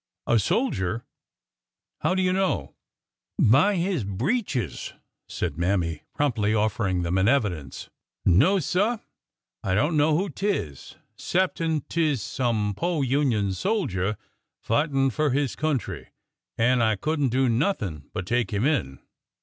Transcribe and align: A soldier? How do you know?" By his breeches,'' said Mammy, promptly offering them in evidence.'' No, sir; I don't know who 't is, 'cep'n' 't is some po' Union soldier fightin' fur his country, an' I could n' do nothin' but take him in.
A 0.25 0.39
soldier? 0.39 1.05
How 1.99 2.15
do 2.15 2.23
you 2.23 2.33
know?" 2.33 2.73
By 3.59 3.75
his 3.75 4.03
breeches,'' 4.03 4.93
said 5.29 5.59
Mammy, 5.59 6.01
promptly 6.15 6.55
offering 6.55 7.03
them 7.03 7.19
in 7.19 7.27
evidence.'' 7.27 7.91
No, 8.25 8.57
sir; 8.57 8.99
I 9.63 9.75
don't 9.75 9.95
know 9.95 10.17
who 10.17 10.27
't 10.31 10.43
is, 10.47 10.95
'cep'n' 11.17 11.81
't 11.87 12.01
is 12.01 12.19
some 12.23 12.73
po' 12.75 13.03
Union 13.03 13.53
soldier 13.53 14.17
fightin' 14.59 15.11
fur 15.11 15.29
his 15.29 15.55
country, 15.55 16.07
an' 16.57 16.81
I 16.81 16.95
could 16.95 17.21
n' 17.21 17.29
do 17.29 17.47
nothin' 17.47 18.09
but 18.11 18.25
take 18.25 18.51
him 18.51 18.65
in. 18.65 18.97